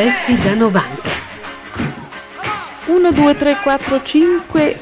[0.00, 0.82] Pezzi da 90.
[2.86, 4.80] 1, 2, 3, 4, 5.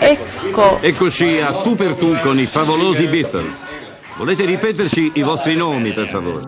[0.00, 0.78] Ecco.
[0.80, 3.64] Eccoci a tu per tu con i favolosi Beatles.
[4.16, 6.42] Volete ripeterci i vostri nomi, per favore?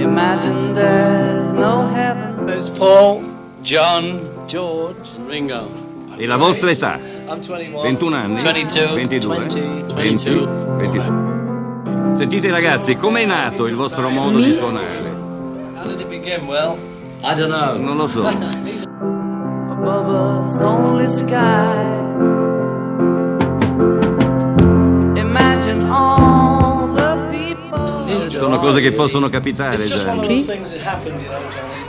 [0.00, 2.48] Imagine there's no heaven.
[2.48, 3.22] It's Paul,
[3.60, 5.68] John, George, Ringo.
[6.16, 6.98] E la vostra età?
[7.28, 7.82] I'm 21.
[7.82, 8.42] 21 anni?
[8.42, 8.94] 22.
[8.94, 9.36] 22?
[9.36, 9.94] 20, 20?
[9.94, 10.46] 22.
[10.78, 12.16] 22.
[12.16, 15.13] Sentite ragazzi, com'è nato il vostro modo di suonare?
[16.24, 16.48] How did?
[16.48, 16.78] Well,
[17.22, 17.76] I don't know.
[17.76, 18.26] Non lo so.
[18.26, 21.82] above us only sky.
[25.16, 28.30] Imagine all the people.
[28.30, 30.30] Sono cose che possono capitare It's just one of già.
[30.30, 31.84] those things that happened, you know, Johnny.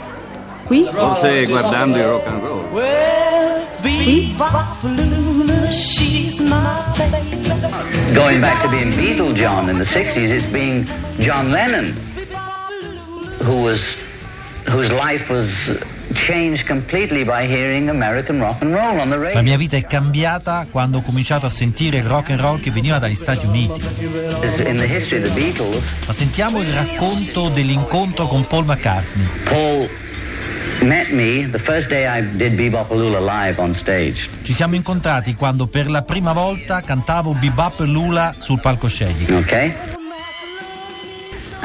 [0.66, 0.84] Qui?
[0.84, 2.64] Forse guardando il rock and roll.
[2.72, 7.42] Well, Bebop she's my baby.
[8.14, 10.84] Going back to being Beatle John in the 60s, it's being
[11.20, 11.92] John Lennon,
[13.42, 13.80] who was,
[19.16, 19.42] La radio.
[19.42, 22.98] mia vita è cambiata quando ho cominciato a sentire il rock and roll che veniva
[22.98, 23.80] dagli Stati Uniti.
[24.66, 29.26] In the history of the Beatles, Ma sentiamo il racconto dell'incontro con Paul McCartney.
[29.44, 29.88] Paul
[30.80, 34.28] met me the first day I did Bebopaloola live on stage.
[34.42, 39.36] Ci siamo incontrati quando per la prima volta cantavo Bebop Lula sul palcoscenico.
[39.36, 39.74] Okay?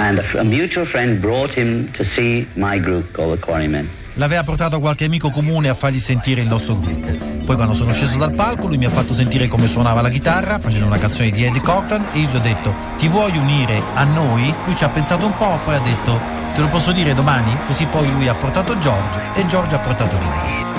[0.02, 3.88] And a, mutual friend brought him to see my group called the Quarrymen.
[4.16, 7.11] L'aveva portato qualche amico comune a fargli sentire il nostro gruppo.
[7.45, 10.57] Poi quando sono sceso dal palco lui mi ha fatto sentire come suonava la chitarra
[10.57, 14.03] facendo una canzone di Eddie Cochran e io gli ho detto ti vuoi unire a
[14.03, 14.52] noi?
[14.66, 16.19] Lui ci ha pensato un po' poi ha detto
[16.55, 17.55] te lo posso dire domani?
[17.67, 20.71] Così poi lui ha portato George e George ha portato Ringo.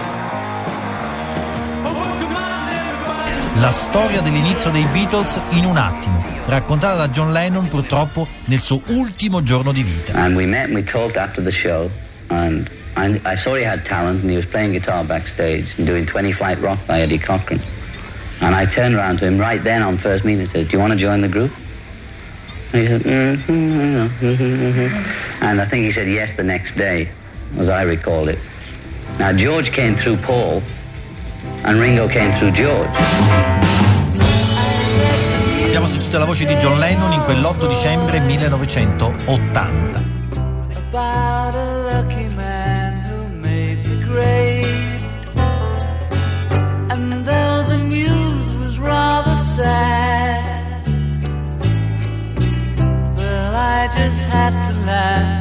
[3.56, 8.80] La storia dell'inizio dei Beatles in un attimo, raccontata da John Lennon purtroppo nel suo
[8.86, 10.14] ultimo giorno di vita.
[10.14, 11.90] And we met and we talked after the show.
[12.28, 16.06] And I, I saw he had talent and he was playing guitar backstage and doing
[16.06, 17.60] 20 Flight Rock by Eddie Cochran.
[18.40, 20.80] And I turned around to him right then on first meeting and said, Do you
[20.80, 21.52] want to join the group?
[22.72, 24.24] And he said, mm-hmm.
[25.44, 27.10] And I think he said yes the next day,
[27.58, 28.38] as I recall it.
[29.18, 30.62] Now, George came through Paul
[31.64, 32.90] and Ringo came through George.
[35.64, 40.10] Abbiamo sentito la voce di John Lennon in quell'8 dicembre 1980.
[40.90, 44.66] About a lucky man who made the grade.
[46.90, 50.82] And though the news was rather sad,
[53.16, 55.40] well, I just had to laugh.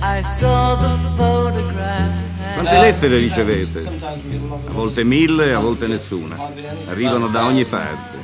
[0.00, 1.11] I saw the.
[2.72, 3.84] Quante lettere ricevete?
[4.66, 6.36] A volte mille, a volte nessuna.
[6.88, 8.18] Arrivano da ogni parte.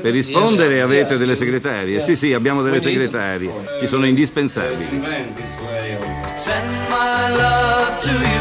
[0.00, 2.00] Per rispondere avete delle segretarie?
[2.00, 3.52] Sì, sì, abbiamo delle segretarie.
[3.78, 5.02] Ci sono indispensabili.
[6.38, 8.31] Send my love to you.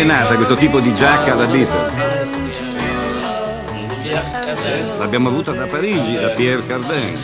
[0.00, 2.36] È nata questo tipo di giacca da Beatles?
[4.04, 7.18] Yeah, L'abbiamo avuta da Parigi, da Pierre Cardin.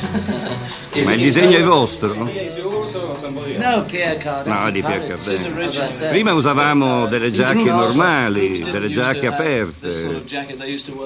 [1.04, 2.14] Ma il disegno è vostro?
[2.14, 4.52] No, Pierre Cardin.
[4.52, 6.08] No, di Pierre Cardin.
[6.10, 10.22] Prima usavamo delle giacche normali, delle giacche aperte.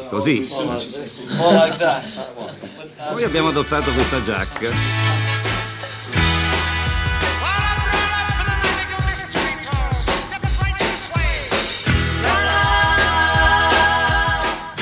[0.08, 0.48] Così.
[3.12, 5.45] Poi abbiamo adottato questa giacca.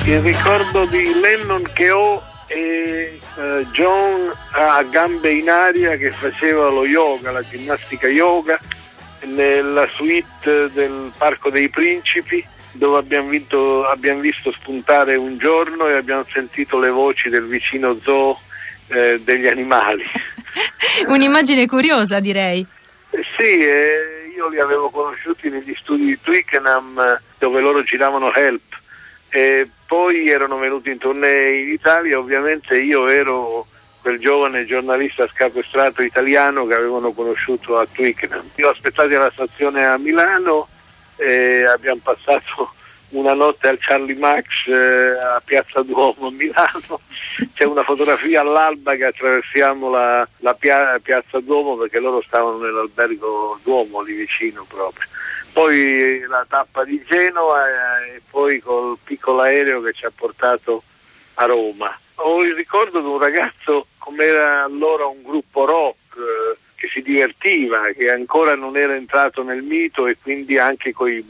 [0.06, 6.68] Il ricordo di Lennon che ho è eh, John a gambe in aria che faceva
[6.68, 8.60] lo yoga, la ginnastica yoga,
[9.22, 15.94] nella suite del Parco dei Principi dove abbiamo, vinto- abbiamo visto spuntare un giorno e
[15.94, 18.38] abbiamo sentito le voci del vicino zoo
[18.88, 20.04] eh, degli animali.
[21.08, 22.64] Un'immagine curiosa, direi.
[23.08, 28.30] Eh Sì, eh, io li avevo conosciuti negli studi di Twickenham eh, dove loro giravano
[28.34, 28.74] Help
[29.34, 33.66] e poi erano venuti in tournée in Italia, ovviamente io ero
[34.00, 38.48] quel giovane giornalista scapestrato italiano che avevano conosciuto a Twickenham.
[38.54, 40.69] Io ho aspettati alla stazione a Milano
[41.16, 42.75] e abbiamo passato
[43.08, 47.00] una notte al Charlie Max eh, a Piazza Duomo a Milano,
[47.54, 53.58] c'è una fotografia all'alba che attraversiamo la, la pia- Piazza Duomo perché loro stavano nell'albergo
[53.64, 55.08] Duomo lì vicino proprio.
[55.54, 57.64] Poi la tappa di Genova
[58.04, 60.82] e poi col piccolo aereo che ci ha portato
[61.34, 61.96] a Roma.
[62.16, 67.02] Ho il ricordo di un ragazzo come era allora un gruppo rock eh, che si
[67.02, 71.24] divertiva, che ancora non era entrato nel mito e quindi anche coi,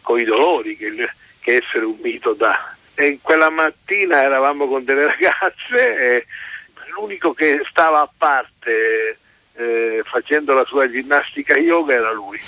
[0.00, 2.74] coi dolori che, che essere un mito dà.
[2.94, 6.26] E quella mattina eravamo con delle ragazze e
[6.94, 9.18] l'unico che stava a parte
[9.56, 12.40] eh, facendo la sua ginnastica yoga era lui.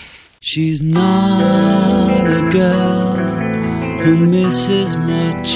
[0.43, 3.15] She's not a girl
[4.03, 5.51] who misses much.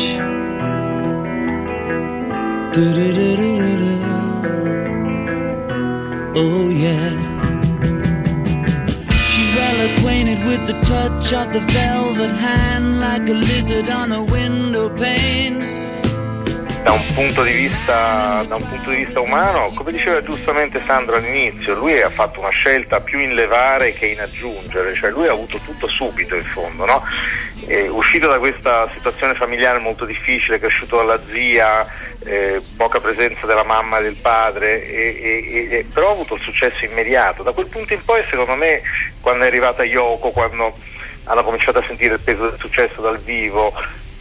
[6.36, 7.08] Oh yeah.
[9.30, 14.22] She's well acquainted with the touch of the velvet hand like a lizard on a
[14.22, 15.62] window pane.
[16.84, 21.16] Da un, punto di vista, da un punto di vista umano, come diceva giustamente Sandro
[21.16, 25.32] all'inizio, lui ha fatto una scelta più in levare che in aggiungere, cioè lui ha
[25.32, 27.02] avuto tutto subito in fondo, no?
[27.66, 31.86] È uscito da questa situazione familiare molto difficile, cresciuto dalla zia,
[32.22, 36.42] eh, poca presenza della mamma e del padre, e, e, e, però ha avuto il
[36.42, 37.42] successo immediato.
[37.42, 38.82] Da quel punto in poi, secondo me,
[39.22, 40.76] quando è arrivata Yoko, quando
[41.24, 43.72] hanno cominciato a sentire il peso del successo dal vivo,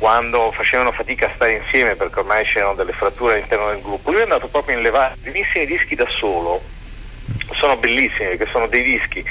[0.04, 4.20] quando facevano fatica a stare insieme perché ormai c'erano delle fratture all'interno del gruppo, lui
[4.20, 6.62] è andato proprio in levare primissimi dischi da solo,
[7.54, 9.24] sono bellissimi perché sono dei dischi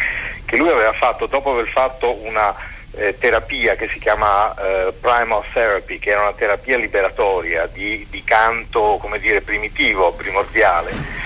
[0.46, 2.56] che lui aveva fatto dopo aver fatto una
[2.92, 8.24] eh, terapia che si chiama eh, primal therapy, che era una terapia liberatoria di, di
[8.24, 11.21] canto, come dire, primitivo, primordiale.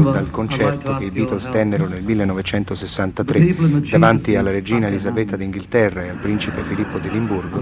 [0.00, 3.54] Dal concerto che i Beatles tennero nel 1963
[3.90, 7.60] davanti alla regina Elisabetta d'Inghilterra e al principe Filippo di Limburgo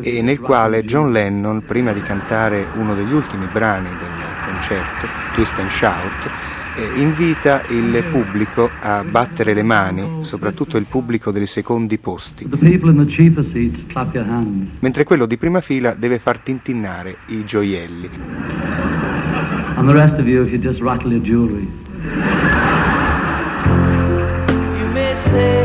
[0.00, 4.10] e nel quale John Lennon, prima di cantare uno degli ultimi brani del
[4.46, 6.30] concerto, Twist and Shout,
[6.76, 12.48] eh, invita il pubblico a battere le mani, soprattutto il pubblico dei secondi posti,
[14.80, 18.10] mentre quello di prima fila deve far tintinnare i gioielli.
[19.84, 21.64] And the rest of you, if you just rattle your jewelry.
[24.78, 25.63] You may say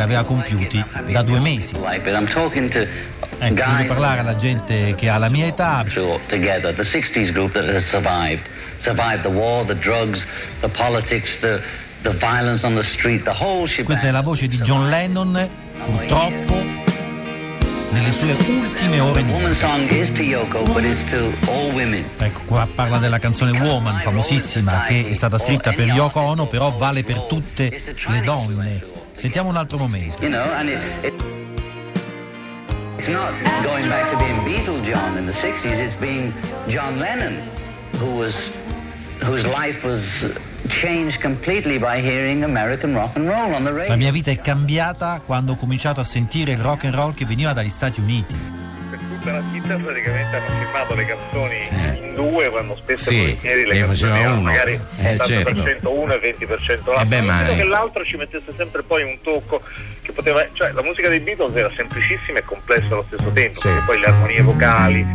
[0.00, 1.74] anni e l'aveva compiuti da due mesi.
[3.42, 7.32] Ecco, voglio guys parlare alla gente che ha la mia età, through together, the 60s
[7.32, 8.42] group that has survived,
[8.80, 10.26] survived the war, the drugs,
[10.60, 11.62] the politics, the,
[12.02, 13.86] the violence on the street, the whole shebang.
[13.86, 15.48] Questa è la voce di John Lennon,
[15.84, 16.54] purtroppo,
[17.92, 19.32] nelle sue ultime ore di
[21.72, 22.04] women.
[22.18, 26.72] Ecco, qua parla della canzone Woman, famosissima, che è stata scritta per Yoko Ono, però
[26.76, 28.99] vale per tutte le donne.
[29.20, 30.22] Sentiamo un altro momento.
[30.22, 30.42] You know,
[32.96, 36.32] it's not going back to being Beatle John in the 60s, it's being
[36.68, 37.38] John Lennon,
[37.98, 38.34] who was,
[39.20, 40.02] whose life was
[40.70, 43.90] changed completely by hearing American rock and roll on the radio.
[43.90, 47.26] La mia vita è cambiata quando ho cominciato a sentire il rock and roll che
[47.26, 48.69] veniva dagli Stati Uniti.
[49.20, 51.68] Per tutta la vita praticamente hanno firmato le canzoni
[52.02, 54.42] in due, quando spesso Sì, volentieri le ne canzoni erano uno.
[54.42, 55.98] magari Eh, 80% certo.
[55.98, 57.00] uno e 20% l'altro.
[57.00, 59.60] Eh beh, ma- Credo che l'altro ci mettesse sempre poi un tocco
[60.02, 60.46] che poteva.
[60.54, 63.68] cioè la musica dei Beatles era semplicissima e complessa allo stesso tempo, Sì.
[63.68, 65.06] perché poi le armonie vocali.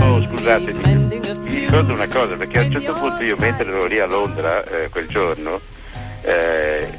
[0.00, 3.98] Oh, scusate, mi ricordo una cosa, perché a un certo punto io mentre ero lì
[3.98, 5.60] a Londra eh, quel giorno,
[6.22, 6.98] eh,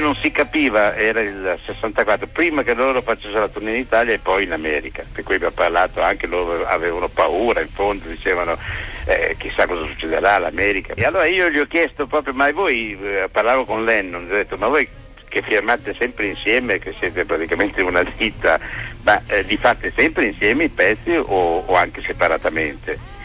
[0.00, 4.18] non si capiva, era il 64, prima che loro facessero la tournée in Italia e
[4.18, 8.56] poi in America, per cui abbiamo parlato, anche loro avevano paura, in fondo dicevano
[9.04, 10.94] eh, chissà cosa succederà all'America.
[10.94, 14.36] E allora io gli ho chiesto proprio, ma voi, eh, parlavo con Lennon, gli ho
[14.36, 14.88] detto, ma voi
[15.28, 18.58] che firmate sempre insieme, che siete praticamente una ditta,
[19.02, 23.18] ma eh, li fate sempre insieme i pezzi o, o anche separatamente?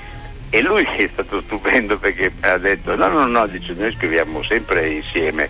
[0.50, 4.90] E lui è stato stupendo perché ha detto no, no, no, dice, noi scriviamo sempre
[4.90, 5.50] insieme,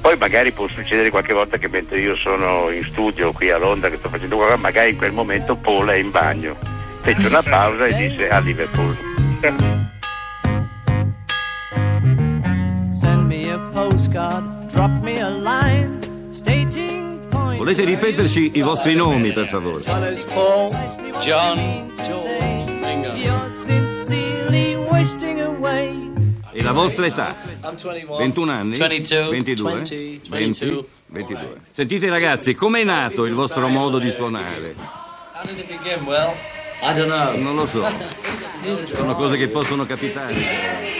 [0.00, 3.90] Poi magari può succedere qualche volta che mentre io sono in studio qui a Londra
[3.90, 6.56] che sto facendo qualcosa, magari in quel momento Paul è in bagno.
[7.02, 8.96] Fece una pausa e disse a Liverpool.
[12.92, 15.98] Send me a postcard, drop me a line,
[16.30, 17.58] stating point.
[17.58, 19.82] Volete ripeterci i vostri nomi, per favore?
[21.18, 21.92] John,
[26.60, 27.34] E la vostra età?
[27.62, 28.16] I'm 21.
[28.18, 28.76] 21 anni?
[28.76, 29.72] 22, 22?
[29.72, 30.28] 20, 20?
[30.28, 30.84] 22.
[31.06, 31.60] 22.
[31.72, 34.74] Sentite ragazzi, com'è nato il vostro modo di suonare?
[37.38, 37.82] Non lo so,
[38.92, 40.99] sono cose che possono capitare.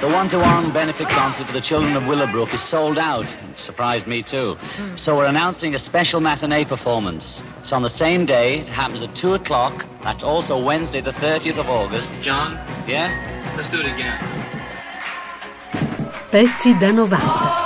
[0.00, 3.24] The one-to-one benefit concert for the children of Willowbrook is sold out.
[3.50, 4.54] It surprised me too.
[4.54, 4.96] Hmm.
[4.96, 7.42] So we're announcing a special matinee performance.
[7.62, 8.60] It's on the same day.
[8.60, 9.84] It happens at 2 o'clock.
[10.02, 12.12] That's also Wednesday, the 30th of August.
[12.22, 12.52] John,
[12.86, 13.10] Yeah?
[13.56, 14.18] let's do it again.
[16.30, 17.57] Pezzi da 90.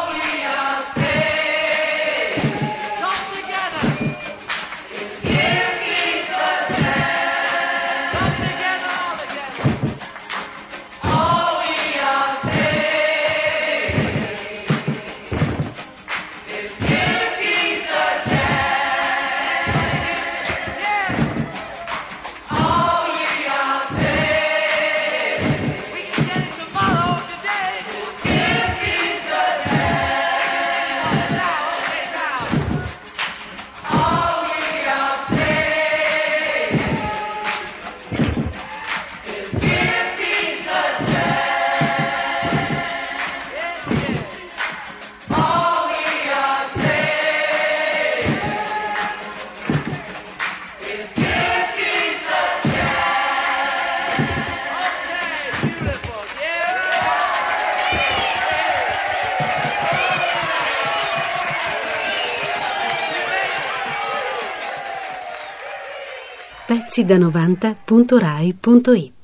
[66.94, 69.21] Pezzi da 90.rai.it